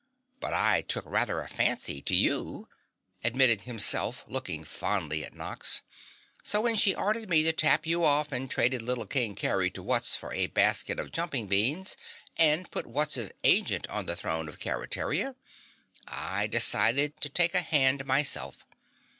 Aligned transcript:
But 0.39 0.51
I 0.55 0.81
took 0.81 1.05
rather 1.05 1.41
a 1.41 1.47
fancy 1.47 2.01
to 2.01 2.15
you," 2.15 2.67
admitted 3.23 3.61
Himself 3.61 4.25
looking 4.27 4.63
fondly 4.63 5.23
at 5.23 5.35
Nox. 5.35 5.83
"So, 6.43 6.59
when 6.59 6.75
she 6.75 6.95
ordered 6.95 7.29
me 7.29 7.43
to 7.43 7.53
tap 7.53 7.85
you 7.85 8.03
off 8.03 8.31
and 8.31 8.49
traded 8.49 8.81
little 8.81 9.05
King 9.05 9.35
Kerry 9.35 9.69
to 9.69 9.83
Wutz 9.83 10.15
for 10.15 10.33
a 10.33 10.47
basket 10.47 10.97
of 10.99 11.11
jumping 11.11 11.45
beans 11.45 11.95
and 12.35 12.71
put 12.71 12.87
Wutz's 12.87 13.29
agent 13.43 13.87
on 13.91 14.07
the 14.07 14.15
throne 14.15 14.49
of 14.49 14.57
Keretaria, 14.59 15.35
I 16.07 16.47
decided 16.47 17.21
to 17.21 17.29
take 17.29 17.53
a 17.53 17.61
hand 17.61 18.03
myself. 18.07 18.65